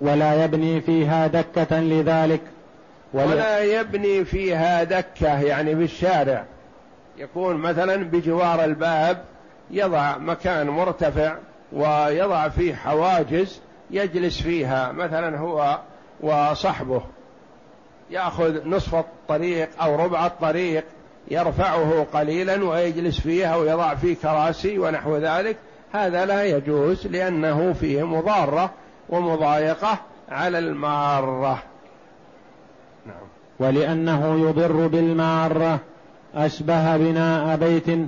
ولا 0.01 0.43
يبني 0.43 0.81
فيها 0.81 1.27
دكة 1.27 1.79
لذلك. 1.79 2.41
ولا, 3.13 3.25
ولا 3.25 3.59
يبني 3.63 4.25
فيها 4.25 4.83
دكة 4.83 5.41
يعني 5.41 5.75
في 5.75 5.83
الشارع 5.83 6.45
يكون 7.17 7.55
مثلا 7.55 7.95
بجوار 8.03 8.65
الباب 8.65 9.23
يضع 9.71 10.17
مكان 10.17 10.69
مرتفع 10.69 11.35
ويضع 11.73 12.49
فيه 12.49 12.75
حواجز 12.75 13.61
يجلس 13.91 14.41
فيها 14.41 14.91
مثلا 14.91 15.37
هو 15.37 15.79
وصحبه 16.21 17.01
ياخذ 18.09 18.67
نصف 18.69 18.95
الطريق 18.95 19.69
أو 19.81 19.95
ربع 19.95 20.25
الطريق 20.25 20.83
يرفعه 21.31 22.07
قليلا 22.13 22.65
ويجلس 22.65 23.19
فيه 23.19 23.45
أو 23.45 23.65
يضع 23.65 23.95
فيه 23.95 24.15
كراسي 24.15 24.79
ونحو 24.79 25.17
ذلك. 25.17 25.57
هذا 25.91 26.25
لا 26.25 26.43
يجوز 26.43 27.07
لأنه 27.07 27.73
فيه 27.73 28.03
مضارة 28.03 28.71
ومضايقة 29.09 29.99
على 30.29 30.59
المارة. 30.59 31.63
نعم. 33.05 33.27
ولأنه 33.59 34.49
يضر 34.49 34.87
بالمارة. 34.87 35.79
أشبه 36.35 36.97
بناء 36.97 37.55
بيت. 37.55 37.99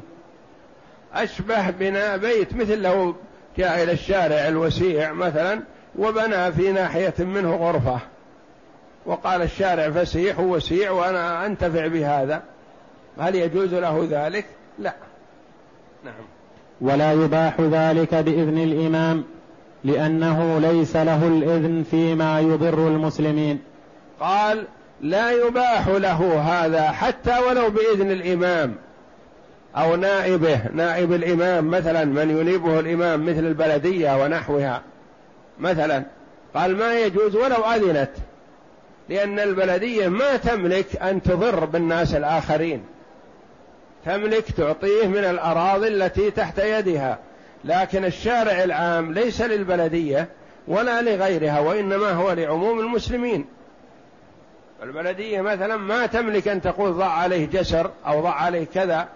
أشبه 1.13 1.69
بناء 1.69 2.17
بيت 2.17 2.55
مثل 2.55 2.81
لو 2.81 3.15
جاء 3.57 3.83
إلى 3.83 3.91
الشارع 3.91 4.47
الوسيع 4.47 5.11
مثلا 5.13 5.61
وبنى 5.99 6.51
في 6.51 6.71
ناحية 6.71 7.13
منه 7.19 7.55
غرفة. 7.55 7.99
وقال 9.05 9.41
الشارع 9.41 9.89
فسيح 9.89 10.39
وسيع 10.39 10.91
وأنا 10.91 11.45
أنتفع 11.45 11.87
بهذا. 11.87 12.41
هل 13.19 13.35
يجوز 13.35 13.73
له 13.73 14.07
ذلك؟ 14.11 14.45
لا. 14.79 14.93
نعم. 16.05 16.13
ولا 16.81 17.13
يباح 17.13 17.61
ذلك 17.61 18.15
بإذن 18.15 18.57
الإمام 18.57 19.23
لأنه 19.83 20.59
ليس 20.59 20.95
له 20.95 21.27
الإذن 21.27 21.83
فيما 21.91 22.39
يضر 22.39 22.87
المسلمين. 22.87 23.59
قال 24.19 24.67
لا 25.01 25.31
يباح 25.31 25.87
له 25.87 26.41
هذا 26.41 26.91
حتى 26.91 27.39
ولو 27.39 27.69
بإذن 27.69 28.11
الإمام 28.11 28.75
أو 29.75 29.95
نائبه 29.95 30.61
نائب 30.73 31.13
الإمام 31.13 31.71
مثلا 31.71 32.05
من 32.05 32.29
ينيبه 32.39 32.79
الإمام 32.79 33.25
مثل 33.25 33.47
البلدية 33.47 34.23
ونحوها. 34.23 34.81
مثلا 35.61 36.03
قال 36.55 36.77
ما 36.77 36.99
يجوز 36.99 37.35
ولو 37.35 37.65
أذنت 37.65 38.11
لأن 39.09 39.39
البلدية 39.39 40.07
ما 40.07 40.37
تملك 40.37 41.01
أن 41.01 41.21
تضر 41.21 41.65
بالناس 41.65 42.15
الآخرين. 42.15 42.85
تملك 44.05 44.51
تعطيه 44.51 45.07
من 45.07 45.17
الأراضي 45.17 45.87
التي 45.87 46.31
تحت 46.31 46.59
يدها. 46.59 47.17
لكن 47.65 48.05
الشارع 48.05 48.63
العام 48.63 49.13
ليس 49.13 49.41
للبلدية 49.41 50.27
ولا 50.67 51.01
لغيرها 51.01 51.59
وإنما 51.59 52.11
هو 52.11 52.31
لعموم 52.31 52.79
المسلمين. 52.79 53.45
البلدية 54.83 55.41
مثلا 55.41 55.77
ما 55.77 56.05
تملك 56.05 56.47
أن 56.47 56.61
تقول 56.61 56.93
ضع 56.93 57.09
عليه 57.09 57.45
جسر 57.45 57.91
أو 58.07 58.21
ضع 58.21 58.33
عليه 58.33 58.63
كذا 58.73 59.07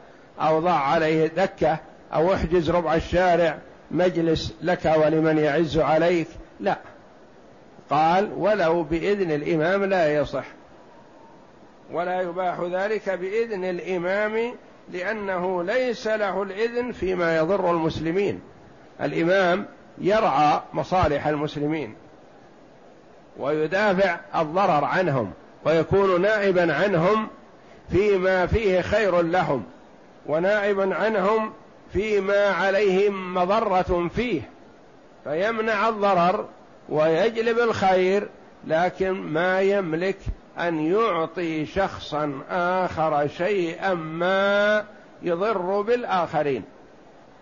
أو 0.42 0.60
ضع 0.60 0.80
عليه 0.80 1.28
دكة 1.28 1.78
أو 2.14 2.34
احجز 2.34 2.70
ربع 2.70 2.96
الشارع. 2.96 3.58
مجلس 3.96 4.54
لك 4.62 4.94
ولمن 4.98 5.38
يعز 5.38 5.78
عليك؟ 5.78 6.28
لا. 6.60 6.78
قال 7.90 8.32
ولو 8.38 8.84
بإذن 8.84 9.32
الإمام 9.32 9.84
لا 9.84 10.16
يصح. 10.16 10.46
ولا 11.92 12.22
يباح 12.22 12.60
ذلك 12.62 13.10
بإذن 13.10 13.64
الإمام 13.64 14.54
لأنه 14.92 15.64
ليس 15.64 16.08
له 16.08 16.44
الإذن 16.44 16.92
فيما 16.92 17.38
يضر 17.38 17.72
المسلمين. 17.72 18.42
الإمام 19.02 19.66
يرعى 19.98 20.62
مصالح 20.74 21.28
المسلمين 21.28 21.96
ويدافع 23.38 24.20
الضرر 24.36 24.86
عنهم 24.86 25.32
ويكون 25.66 26.22
نائبا 26.22 26.74
عنهم 26.74 27.28
فيما 27.92 28.46
فيه 28.46 28.82
خير 28.82 29.22
لهم 29.22 29.64
ونائبا 30.26 30.96
عنهم 30.96 31.54
فيما 31.96 32.48
عليهم 32.48 33.34
مضرة 33.34 34.10
فيه 34.16 34.42
فيمنع 35.24 35.90
الضرر 35.90 36.46
ويجلب 36.90 37.60
الخير 37.60 38.28
لكن 38.68 39.12
ما 39.12 39.62
يملك 39.62 40.18
أن 40.60 40.86
يعطي 40.86 41.66
شخصا 41.66 42.42
آخر 42.50 43.28
شيئا 43.28 43.94
ما 43.94 44.86
يضر 45.22 45.82
بالآخرين. 45.82 46.64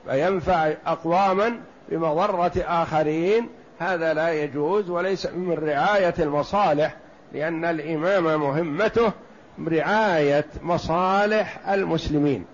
فينفع 0.09 0.73
اقواما 0.85 1.59
بمضرة 1.89 2.51
آخرين 2.57 3.49
هذا 3.79 4.13
لا 4.13 4.33
يجوز 4.33 4.89
وليس 4.89 5.25
من 5.25 5.53
رعاية 5.53 6.15
المصالح 6.19 6.95
لأن 7.33 7.65
الإمام 7.65 8.23
مهمته 8.23 9.11
رعاية 9.67 10.45
مصالح 10.61 11.69
المسلمين. 11.69 12.45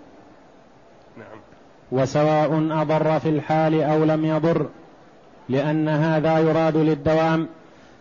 وسواء 1.92 2.68
أضر 2.70 3.20
في 3.20 3.28
الحال 3.28 3.82
أو 3.82 4.04
لم 4.04 4.24
يضر 4.24 4.66
لأن 5.48 5.88
هذا 5.88 6.38
يراد 6.38 6.76
للدوام. 6.76 7.48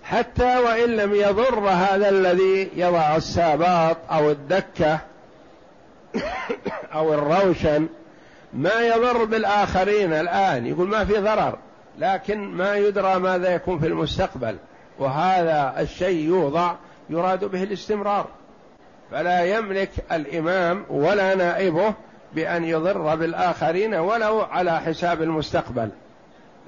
حتى 0.04 0.58
وإن 0.60 0.90
لم 0.90 1.16
يضر 1.16 1.60
هذا 1.60 2.10
الذي 2.10 2.70
يضع 2.76 3.16
الساباط 3.16 3.98
أو 4.12 4.32
الدكة 4.32 5.00
أو 6.94 7.14
الروشن 7.14 7.88
ما 8.54 8.82
يضر 8.82 9.24
بالآخرين 9.24 10.14
الآن. 10.14 10.66
يقول 10.66 10.88
ما 10.88 11.06
في 11.06 11.14
ضرر 11.14 11.58
لكن 12.00 12.40
ما 12.40 12.76
يدرى 12.76 13.20
ماذا 13.20 13.54
يكون 13.54 13.80
في 13.80 13.88
المستقبل. 13.88 14.56
وهذا 15.00 15.76
الشيء 15.80 16.28
يوضع 16.28 16.74
يراد 17.10 17.46
به 17.46 17.64
الاستمرار. 17.64 18.28
فلا 19.12 19.46
يملك 19.46 19.90
الإمام 20.12 20.86
ولا 20.90 21.36
نائبه 21.36 21.94
بأن 22.36 22.64
يضر 22.64 23.16
بالآخرين 23.16 23.94
ولو 23.94 24.42
على 24.42 24.80
حساب 24.80 25.22
المستقبل. 25.22 25.90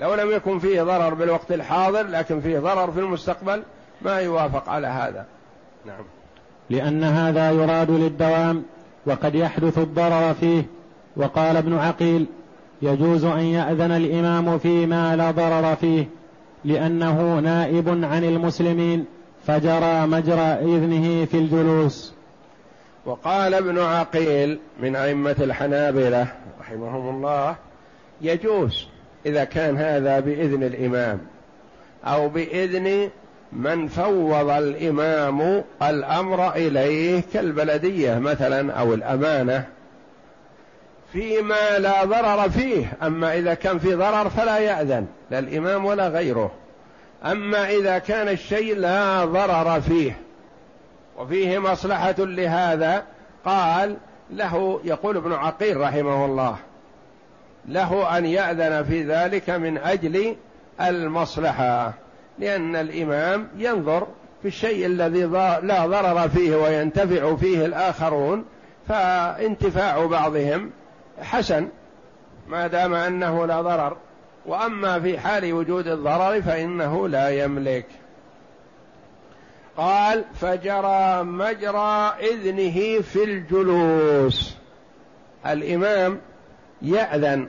لو 0.02 0.13
لم 0.13 0.32
يكن 0.32 0.60
فيه 0.60 0.84
ضرر 0.84 1.13
بالوقت 1.13 1.52
الحاضر 1.52 2.08
لكن 2.08 2.41
فيه 2.41 2.60
ضرر 2.60 2.91
في 2.91 3.00
المستقبل 3.00 3.63
ما 4.02 4.19
يوافق 4.19 4.69
على 4.69 4.88
هذا. 4.88 5.26
نعم. 5.86 6.04
لأن 6.69 7.04
هذا 7.04 7.52
يراد 7.52 7.91
للدوام 7.91 8.63
وقد 9.06 9.36
يحدث 9.36 9.78
الضرر 9.78 10.34
فيه. 10.34 10.65
وقال 11.17 11.58
ابن 11.58 11.78
عقيل 11.78 12.26
يجوز 12.82 13.26
أن 13.26 13.39
يأذن 13.39 13.91
الإمام 13.91 14.58
فيما 14.58 15.15
لا 15.15 15.32
ضرر 15.32 15.76
فيه 15.76 16.08
لأنه 16.65 17.39
نائب 17.39 17.89
عن 17.89 18.24
المسلمين 18.24 19.06
فجرى 19.47 20.08
مجرى 20.08 20.41
إذنه 20.41 21.26
في 21.26 21.38
الجلوس. 21.38 22.13
وقال 23.06 23.54
ابن 23.54 23.80
عقيل 23.80 24.60
من 24.80 24.96
أئمة 24.96 25.36
الحنابلة 25.40 26.28
رحمهم 26.60 27.16
الله 27.16 27.56
يجوز 28.22 28.88
إذا 29.26 29.44
كان 29.44 29.78
هذا 29.78 30.20
بإذن 30.20 30.64
الإمام 30.64 31.20
أو 32.06 32.30
بإذن 32.30 33.10
من 33.54 33.88
فوض 33.88 34.50
الإمام 34.50 35.64
الأمر 35.82 36.56
إليه 36.56 37.24
كالبلدية 37.34 38.20
مثلا 38.20 38.74
أو 38.74 38.94
الأمانة 38.94 39.66
فيما 41.14 41.80
لا 41.80 42.06
ضرر 42.06 42.50
فيه 42.50 42.94
أما 43.04 43.34
إذا 43.34 43.54
كان 43.54 43.80
في 43.80 43.94
ضرر 43.94 44.30
فلا 44.30 44.58
يأذن 44.58 45.06
لا 45.32 45.40
الإمام 45.40 45.86
ولا 45.86 46.08
غيره. 46.08 46.52
أما 47.26 47.70
إذا 47.70 47.98
كان 47.98 48.28
الشيء 48.28 48.76
لا 48.76 49.26
ضرر 49.26 49.82
فيه 49.82 50.18
وفيه 51.17 51.60
مصلحة 51.60 52.15
لهذا 52.17 53.04
قال 53.45 53.97
له 54.32 54.80
يقول 54.84 55.17
ابن 55.17 55.34
عقيل 55.34 55.78
رحمه 55.78 56.26
الله 56.26 56.56
له 57.67 58.17
أن 58.17 58.26
يأذن 58.26 58.84
في 58.84 59.04
ذلك 59.04 59.50
من 59.50 59.78
أجل 59.78 60.36
المصلحة 60.82 61.93
لأن 62.39 62.76
الإمام 62.76 63.47
ينظر 63.58 64.08
في 64.41 64.47
الشيء 64.47 64.86
الذي 64.86 65.24
لا 65.63 65.86
ضرر 65.86 66.30
فيه 66.30 66.56
وينتفع 66.56 67.36
فيه 67.36 67.65
الآخرون 67.65 68.45
فانتفاع 68.88 70.06
بعضهم 70.06 70.71
حسن 71.21 71.67
ما 72.47 72.67
دام 72.67 72.93
أنه 72.93 73.45
لا 73.45 73.62
ضرر 73.62 73.97
وأما 74.45 75.00
في 75.00 75.19
حال 75.19 75.54
وجود 75.54 75.88
الضرر 75.88 76.41
فإنه 76.41 77.08
لا 77.08 77.30
يملك. 77.30 77.86
قال 79.82 80.26
فجرى 80.34 81.24
مجرى 81.24 82.13
إذنه 82.20 83.02
في 83.02 83.24
الجلوس. 83.24 84.56
الإمام 85.46 86.20
يأذن 86.82 87.48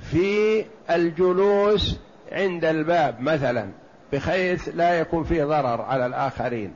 في 0.00 0.64
الجلوس 0.90 1.98
عند 2.32 2.64
الباب 2.64 3.20
مثلا 3.20 3.68
بحيث 4.12 4.68
لا 4.74 5.00
يكون 5.00 5.24
فيه 5.24 5.44
ضرر 5.44 5.82
على 5.82 6.06
الآخرين. 6.06 6.74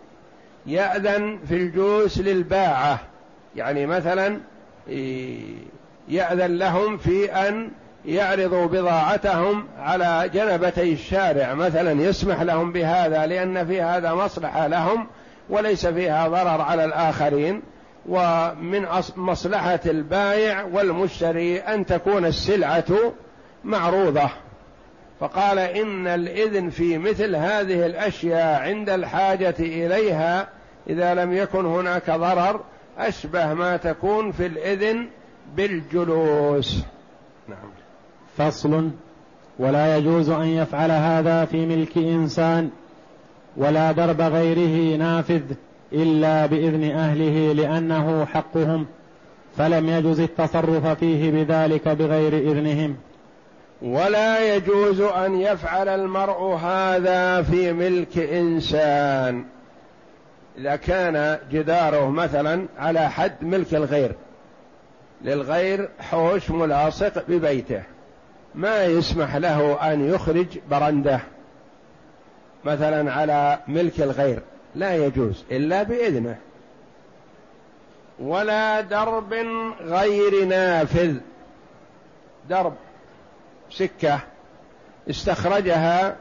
يأذن 0.66 1.38
في 1.48 1.54
الجلوس 1.54 2.18
للباعة 2.18 3.00
يعني 3.56 3.86
مثلا 3.86 4.40
يأذن 6.08 6.58
لهم 6.58 6.96
في 6.96 7.32
أن 7.32 7.70
يعرضوا 8.08 8.66
بضاعتهم 8.66 9.64
على 9.78 10.30
جنبتي 10.34 10.92
الشارع 10.92 11.54
مثلا 11.54 12.02
يسمح 12.02 12.42
لهم 12.42 12.72
بهذا 12.72 13.26
لأن 13.26 13.66
في 13.66 13.82
هذا 13.82 14.14
مصلحة 14.14 14.66
لهم 14.66 15.06
وليس 15.48 15.86
فيها 15.86 16.28
ضرر 16.28 16.60
على 16.60 16.84
الآخرين 16.84 17.62
ومن 18.08 18.86
مصلحة 19.16 19.80
البائع 19.86 20.62
والمشتري 20.62 21.58
أن 21.58 21.86
تكون 21.86 22.24
السلعة 22.24 23.12
معروضة. 23.64 24.30
فقال 25.20 25.58
إن 25.58 26.06
الإذن 26.06 26.70
في 26.70 26.98
مثل 26.98 27.36
هذه 27.36 27.86
الأشياء 27.86 28.62
عند 28.62 28.90
الحاجة 28.90 29.54
إليها 29.58 30.48
إذا 30.90 31.14
لم 31.14 31.32
يكن 31.32 31.66
هناك 31.66 32.10
ضرر 32.10 32.60
أشبه 32.98 33.54
ما 33.54 33.76
تكون 33.76 34.32
في 34.32 34.46
الإذن 34.46 35.08
بالجلوس. 35.54 36.84
نعم. 37.48 37.77
فصل 38.38 38.90
ولا 39.58 39.96
يجوز 39.96 40.30
أن 40.30 40.46
يفعل 40.46 40.90
هذا 40.90 41.44
في 41.44 41.66
ملك 41.66 41.96
إنسان 41.96 42.70
ولا 43.56 43.92
درب 43.92 44.20
غيره 44.20 44.96
نافذ 44.96 45.42
إلا 45.92 46.46
بإذن 46.46 46.90
أهله 46.90 47.52
لأنه 47.52 48.24
حقهم 48.24 48.86
فلم 49.56 49.88
يجز 49.88 50.20
التصرف 50.20 50.86
فيه 50.86 51.30
بذلك 51.30 51.88
بغير 51.88 52.32
إذنهم. 52.32 52.96
ولا 53.82 54.54
يجوز 54.54 55.00
أن 55.00 55.40
يفعل 55.40 55.88
المرء 55.88 56.54
هذا 56.54 57.42
في 57.42 57.72
ملك 57.72 58.18
إنسان. 58.18 59.44
إذا 60.58 60.76
كان 60.76 61.38
جداره 61.50 62.10
مثلا 62.10 62.66
على 62.78 63.10
حد 63.10 63.44
ملك 63.44 63.74
الغير 63.74 64.12
للغير 65.22 65.88
حوش 66.00 66.50
ملاصق 66.50 67.24
ببيته. 67.28 67.82
ما 68.58 68.84
يسمح 68.84 69.36
له 69.36 69.92
أن 69.92 70.08
يخرج 70.14 70.46
برندة 70.70 71.20
مثلا 72.64 73.12
على 73.12 73.58
ملك 73.68 74.00
الغير 74.00 74.42
لا 74.74 74.96
يجوز 74.96 75.44
إلا 75.50 75.82
بإذنه. 75.82 76.36
ولا 78.18 78.80
درب 78.80 79.34
غير 79.80 80.44
نافذ. 80.44 81.16
درب 82.48 82.74
سكة. 83.70 84.20
استخرجها 85.10 86.16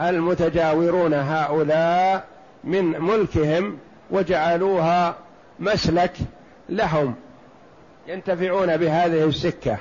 المتجاورون 0.00 1.14
هؤلاء 1.14 2.24
من 2.64 3.00
ملكهم 3.00 3.78
وجعلوها 4.10 5.16
مسلك 5.58 6.16
لهم 6.68 7.14
ينتفعون 8.06 8.76
بهذه 8.76 9.24
السكة. 9.24 9.78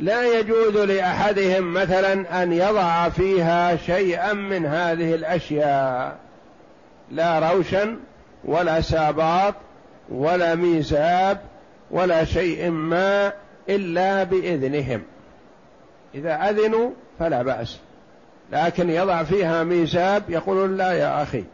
لا 0.00 0.38
يجوز 0.38 0.76
لأحدهم 0.76 1.74
مثلا 1.74 2.42
أن 2.42 2.52
يضع 2.52 3.08
فيها 3.08 3.76
شيئا 3.76 4.32
من 4.32 4.66
هذه 4.66 5.14
الأشياء 5.14 6.16
لا 7.10 7.52
روشا 7.52 7.96
ولا 8.44 8.80
ساباط 8.80 9.54
ولا 10.08 10.54
ميزاب 10.54 11.40
ولا 11.90 12.24
شيء 12.24 12.70
ما 12.70 13.32
إلا 13.68 14.24
بإذنهم. 14.24 15.02
إذا 16.14 16.34
أذنوا 16.34 16.90
فلا 17.18 17.42
بأس 17.42 17.78
لكن 18.52 18.90
يضع 18.90 19.22
فيها 19.22 19.64
ميزاب 19.64 20.22
يقولون 20.28 20.76
لا 20.76 20.92
يا 20.92 21.22
أخي 21.22 21.44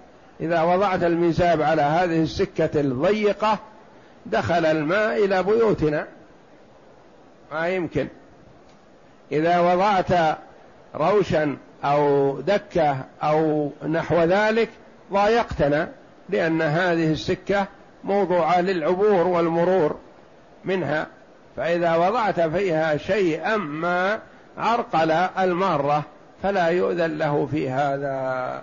إذا 0.41 0.63
وضعت 0.63 1.03
الميزاب 1.03 1.63
على 1.63 1.83
هذه 1.83 2.23
السكة 2.23 2.81
الضيقة 2.81 3.59
دخل 4.27 4.67
الماء 4.67 5.25
إلى 5.25 5.43
بيوتنا. 5.43 6.07
ما 7.53 7.69
يمكن. 7.69 8.09
إذا 9.33 9.61
وضعت 9.61 10.39
روشا 10.95 11.57
أو 11.85 12.41
دكة 12.41 12.97
أو 13.23 13.71
نحو 13.89 14.23
ذلك 14.23 14.69
ضايقتنا 15.13 15.89
لأن 16.29 16.63
هذه 16.63 17.13
السكة 17.13 17.67
موضوعة 18.05 18.61
للعبور 18.61 19.27
والمرور 19.27 19.97
منها. 20.65 21.07
فإذا 21.57 21.97
وضعت 21.97 22.41
فيها 22.41 22.97
شيئا 22.97 23.57
ما 23.57 24.19
عرقل 24.59 25.11
المارة 25.11 26.03
فلا 26.43 26.67
يؤذن 26.69 27.19
له 27.19 27.49
في 27.51 27.71
هذا 27.71 28.63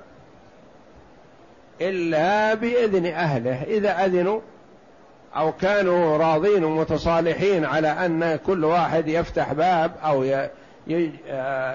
إلا 1.82 2.54
بإذن 2.54 3.06
أهله. 3.06 3.64
إذا 3.64 4.06
أذنوا 4.06 4.40
أو 5.36 5.52
كانوا 5.52 6.18
راضين 6.18 6.64
ومتصالحين 6.64 7.66
على 7.66 7.88
أن 7.88 8.36
كل 8.36 8.66
واحد 8.66 9.08
يفتح 9.08 9.54
باب 9.54 9.92
أو 10.04 10.24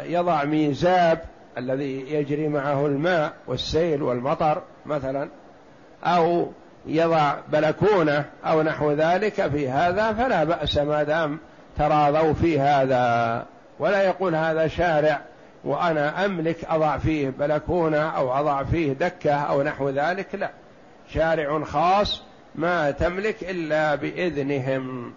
يضع 0.07 0.44
ميزاب 0.44 1.21
الذي 1.59 2.14
يجري 2.14 2.49
معه 2.49 2.87
الماء 2.87 3.33
والسيل 3.47 4.03
والمطر 4.03 4.62
مثلا 4.87 5.29
أو 6.05 6.53
يضع 6.87 7.35
بلكونة 7.49 8.25
أو 8.44 8.62
نحو 8.62 8.92
ذلك 8.92 9.47
في 9.49 9.68
هذا 9.68 10.12
فلا 10.12 10.44
بأس 10.44 10.79
ما 10.79 11.03
دام 11.03 11.38
تراضوا 11.79 12.33
في 12.33 12.61
هذا. 12.61 13.47
ولا 13.79 14.03
يقول 14.03 14.35
هذا 14.35 14.68
شارع 14.68 15.21
وأنا 15.64 16.25
أملك 16.25 16.64
أضع 16.64 16.99
فيه 16.99 17.31
بلكونة 17.31 17.99
أو 17.99 18.33
أضع 18.33 18.64
فيه 18.64 18.92
دكة 18.92 19.35
أو 19.35 19.62
نحو 19.62 19.88
ذلك 19.88 20.35
لا. 20.35 20.51
شارع 21.09 21.64
خاص 21.64 22.28
ما 22.59 22.90
تملك 22.90 23.51
إلا 23.51 23.94
بإذنهم. 23.94 25.12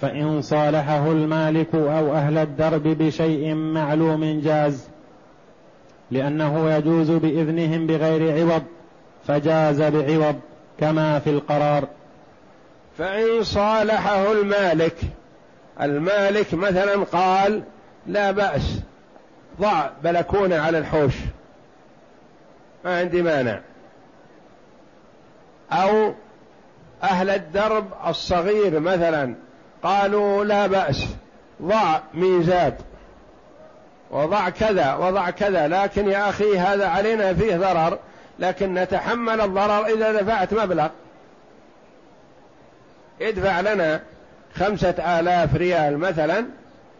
فإن 0.00 0.42
صالحه 0.42 1.12
المالك 1.12 1.74
أو 1.74 2.12
أهل 2.14 2.38
الدرب 2.38 2.82
بشيء 2.82 3.54
معلوم 3.54 4.40
جاز 4.40 4.88
لأنه 6.10 6.70
يجوز 6.70 7.10
بإذنهم 7.10 7.86
بغير 7.86 8.38
عوض 8.38 8.62
فجاز 9.26 9.82
بعوض 9.82 10.40
كما 10.80 11.18
في 11.18 11.30
القرار. 11.30 11.88
فإن 12.98 13.42
صالحه 13.42 14.32
المالك 14.32 14.96
المالك 15.80 16.54
مثلا 16.54 17.04
قال 17.04 17.62
لا 18.06 18.30
بأس 18.30 18.80
ضع 19.60 19.90
بلكونة 20.04 20.56
على 20.56 20.78
الحوش 20.78 21.14
ما 22.84 22.98
عندي 22.98 23.22
مانع. 23.22 23.60
أو 25.72 26.14
أهل 27.02 27.30
الدرب 27.30 27.86
الصغير 28.06 28.80
مثلا 28.80 29.34
قالوا 29.82 30.44
لا 30.44 30.66
بأس 30.66 31.06
ضع 31.62 32.00
ميزاب 32.14 32.76
وضع 34.10 34.48
كذا 34.48 34.94
وضع 34.94 35.30
كذا 35.30 35.68
لكن 35.68 36.08
يا 36.08 36.28
أخي 36.28 36.58
هذا 36.58 36.88
علينا 36.88 37.34
فيه 37.34 37.56
ضرر 37.56 37.98
لكن 38.38 38.74
نتحمل 38.74 39.40
الضرر 39.40 39.86
إذا 39.86 40.12
دفعت 40.12 40.54
مبلغ. 40.54 40.88
ادفع 43.20 43.60
لنا 43.60 44.00
خمسة 44.54 45.18
آلاف 45.20 45.54
ريال 45.54 45.98
مثلا 45.98 46.46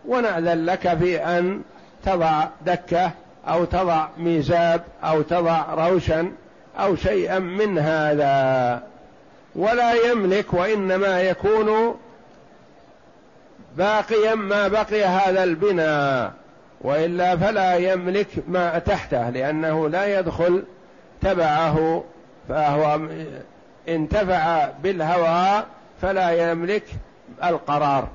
ونأذن 0.06 0.64
لك 0.64 0.98
في 0.98 1.24
أن 1.24 1.62
تضع 2.04 2.44
دكة 2.66 3.10
أو 3.48 3.64
تضع 3.64 4.08
ميزاب 4.18 4.82
أو 5.04 5.22
تضع 5.22 5.62
روشا 5.74 6.32
أو 6.78 6.96
شيئا 6.96 7.38
من 7.38 7.78
هذا. 7.78 8.82
ولا 9.56 9.92
يملك 9.92 10.54
وإنما 10.54 11.20
يكون 11.20 11.96
باقيا 13.76 14.34
ما 14.34 14.68
بقي 14.68 15.04
هذا 15.04 15.44
البناء 15.44 16.32
وإلا 16.80 17.36
فلا 17.36 17.74
يملك 17.74 18.26
ما 18.48 18.78
تحته 18.78 19.30
لأنه 19.30 19.88
لا 19.88 20.18
يدخل 20.18 20.64
تبعه. 21.20 22.04
فهو 22.48 23.00
انتفع 23.88 24.68
بالهواء 24.82 25.66
فلا 26.02 26.50
يملك 26.50 26.84
القرار 27.44 28.08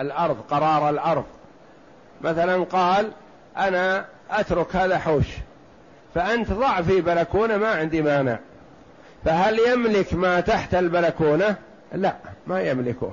الأرض 0.00 0.36
قرار 0.50 0.90
الأرض. 0.90 1.24
مثلا 2.20 2.64
قال 2.64 3.10
أنا 3.56 4.04
أترك 4.30 4.76
هذا 4.76 4.98
حوش. 4.98 5.26
فأنت 6.14 6.52
ضع 6.52 6.82
في 6.82 7.00
بلكونة 7.00 7.56
ما 7.56 7.68
عندي 7.68 8.02
مانع. 8.02 8.38
فهل 9.24 9.58
يملك 9.58 10.14
ما 10.14 10.40
تحت 10.40 10.74
البلكونة؟ 10.74 11.56
لا 11.94 12.14
ما 12.46 12.62
يملكه. 12.62 13.12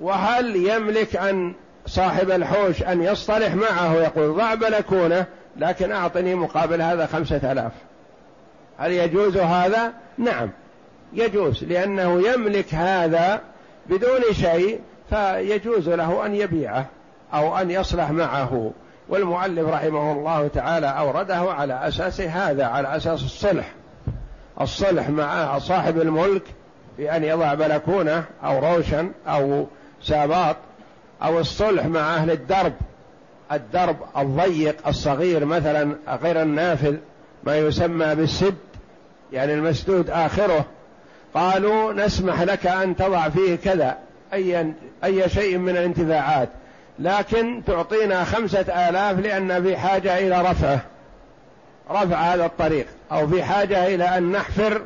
وهل 0.00 0.56
يملك 0.56 1.16
أن 1.16 1.54
صاحب 1.86 2.30
الحوش 2.30 2.82
أن 2.82 3.02
يصطلح 3.02 3.54
معه 3.54 3.94
يقول 3.94 4.36
ضع 4.36 4.54
بلكونة؟ 4.54 5.26
لكن 5.56 5.92
أعطني 5.92 6.34
مقابل 6.34 6.82
هذا 6.82 7.06
خمسة 7.06 7.52
آلاف. 7.52 7.72
هل 8.78 8.92
يجوز 8.92 9.36
هذا؟ 9.36 9.92
نعم 10.18 10.50
يجوز 11.12 11.64
لأنه 11.64 12.28
يملك 12.28 12.74
هذا 12.74 13.40
بدون 13.86 14.20
شيء 14.32 14.80
فيجوز 15.10 15.88
له 15.88 16.26
أن 16.26 16.34
يبيعه 16.34 16.86
أو 17.34 17.58
أن 17.58 17.70
يصلح 17.70 18.10
معه. 18.10 18.72
والمؤلف 19.08 19.68
رحمه 19.68 20.12
الله 20.12 20.48
تعالى 20.48 20.86
أورده 20.86 21.36
على 21.36 21.88
أساس 21.88 22.20
هذا 22.20 22.64
على 22.64 22.96
أساس 22.96 23.22
الصلح. 23.22 23.72
الصلح 24.60 25.08
مع 25.08 25.58
صاحب 25.58 26.00
الملك 26.00 26.42
بان 26.98 27.24
يضع 27.24 27.54
بلكونة 27.54 28.24
أو 28.44 28.74
روشن 28.74 29.10
أو 29.26 29.66
ساباط 30.02 30.56
أو 31.22 31.38
الصلح 31.38 31.86
مع 31.86 32.16
أهل 32.16 32.30
الدرب. 32.30 32.72
الدرب 33.52 33.96
الضيق 34.18 34.88
الصغير 34.88 35.44
مثلا 35.44 35.96
غير 36.22 36.42
النافذ 36.42 36.96
ما 37.44 37.56
يسمى 37.56 38.14
بالسد 38.14 38.54
يعني 39.32 39.54
المسدود 39.54 40.10
آخره. 40.10 40.64
قالوا 41.34 41.92
نسمح 41.92 42.42
لك 42.42 42.66
أن 42.66 42.96
تضع 42.96 43.28
فيه 43.28 43.56
كذا 43.56 43.96
أي, 44.32 44.72
أي 45.04 45.28
شيء 45.28 45.58
من 45.58 45.68
الانتفاعات. 45.76 46.48
لكن 46.98 47.62
تعطينا 47.66 48.24
خمسة 48.24 48.88
آلاف 48.88 49.18
لأن 49.18 49.62
في 49.62 49.76
حاجة 49.76 50.18
إلى 50.18 50.50
رفعه 50.50 50.80
رفع 51.90 52.16
هذا 52.16 52.46
الطريق 52.46 52.86
أو 53.12 53.28
في 53.28 53.42
حاجة 53.42 53.94
إلى 53.94 54.04
أن 54.04 54.32
نحفر 54.32 54.82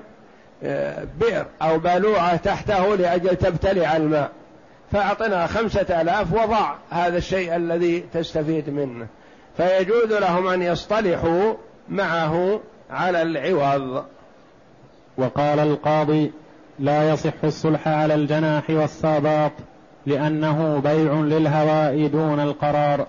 آه، 0.64 1.04
بئر 1.20 1.46
أو 1.62 1.78
بلوعة 1.78 2.36
تحته 2.36 2.96
لأجل 2.96 3.36
تبتلع 3.36 3.96
الماء. 3.96 4.30
فأعطنا 4.92 5.46
خمسة 5.46 6.00
آلاف 6.00 6.32
وضع 6.32 6.74
هذا 6.90 7.16
الشيء 7.18 7.56
الذي 7.56 8.00
تستفيد 8.14 8.70
منه. 8.70 9.06
فيجوز 9.56 10.12
لهم 10.12 10.46
أن 10.46 10.62
يصطلحوا 10.62 11.54
معه 11.88 12.60
على 12.90 13.22
العوض. 13.22 14.04
وقال 15.16 15.58
القاضي 15.58 16.32
لا 16.78 17.10
يصح 17.10 17.44
الصلح 17.44 17.88
على 17.88 18.14
الجناح 18.14 18.70
والساباط. 18.70 19.52
لأنه 20.06 20.80
بيع 20.84 21.12
للهواء 21.12 22.06
دون 22.06 22.40
القرار. 22.40 23.06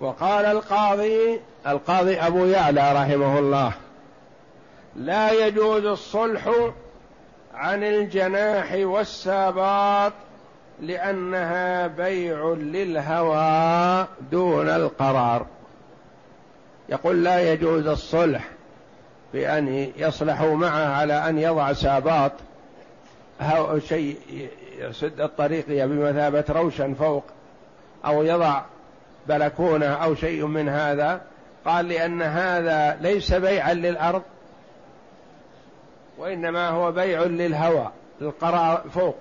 وقال 0.00 0.44
القاضي 0.44 1.40
القاضي 1.66 2.16
أبو 2.16 2.44
يعلى 2.44 2.92
رحمه 2.92 3.38
الله 3.38 3.72
لا 4.96 5.46
يجوز 5.46 5.84
الصلح 5.84 6.50
عن 7.54 7.84
الجناح 7.84 8.72
والساباط 8.74 10.12
لأنها 10.80 11.86
بيع 11.86 12.54
للهوى 12.58 14.06
دون 14.30 14.68
القرار. 14.68 15.46
يقول 16.88 17.24
لا 17.24 17.52
يجوز 17.52 17.86
الصلح 17.86 18.48
بأن 19.32 19.92
يصلحوا 19.96 20.54
معه 20.56 20.86
على 20.86 21.28
أن 21.28 21.38
يضع 21.38 21.72
ساباط 21.72 22.32
شيء 23.88 24.16
يسد 24.78 25.20
الطريق 25.20 25.66
بمثابة 25.68 26.44
روشن 26.48 26.94
فوق 26.94 27.24
أو 28.06 28.22
يضع 28.22 28.62
بلكونة 29.28 29.86
أو 29.86 30.14
شيء 30.14 30.46
من 30.46 30.68
هذا 30.68 31.20
قال 31.64 31.88
لأن 31.88 32.22
هذا 32.22 32.98
ليس 33.00 33.34
بيعا 33.34 33.74
للأرض 33.74 34.22
وإنما 36.18 36.68
هو 36.68 36.92
بيع 36.92 37.22
للهوى 37.22 37.90
القرار 38.20 38.84
فوق 38.94 39.16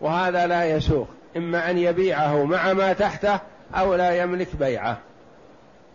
وهذا 0.00 0.46
لا 0.46 0.64
يسوق 0.64 1.08
إما 1.36 1.70
أن 1.70 1.78
يبيعه 1.78 2.44
مع 2.44 2.72
ما 2.72 2.92
تحته 2.92 3.40
أو 3.74 3.94
لا 3.94 4.22
يملك 4.22 4.56
بيعه. 4.56 4.98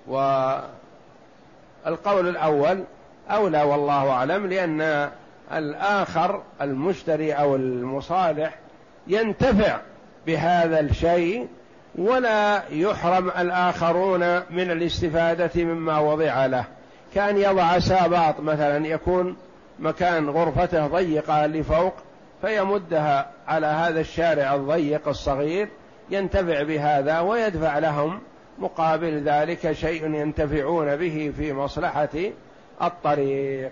والقول 0.08 0.68
الأول 2.28 2.84
أولى 3.30 3.64
والله 3.64 4.10
أعلم 4.10 4.48
لأن 4.48 5.10
الآخر 5.54 6.42
المشتري 6.62 7.34
أو 7.34 7.56
المصالح 7.56 8.56
ينتفع 9.08 9.80
بهذا 10.28 10.80
الشيء 10.80 11.48
ولا 11.96 12.64
يحرم 12.70 13.30
الآخرون 13.30 14.38
من 14.38 14.72
الاستفادة 14.72 15.64
مما 15.64 16.00
وضع 16.00 16.46
له. 16.46 16.66
كأن 17.16 17.38
يضع 17.38 17.80
ساباط 17.80 18.40
مثلا 18.40 18.88
يكون 18.88 19.36
مكان 19.80 20.30
غرفته 20.30 20.88
ضيقة 20.88 21.46
لفوق 21.46 21.94
فيمدها 22.42 23.30
على 23.48 23.68
هذا 23.68 24.00
الشارع 24.00 24.56
الضيق 24.56 25.08
الصغير 25.08 25.68
ينتفع 26.10 26.64
بهذا 26.64 27.20
ويدفع 27.20 27.80
لهم. 27.80 28.20
مقابل 28.60 29.24
ذلك 29.24 29.72
شيء 29.72 30.06
ينتفعون 30.06 30.96
به 30.96 31.34
في 31.38 31.54
مصلحة 31.54 32.10
الطريق. 32.82 33.72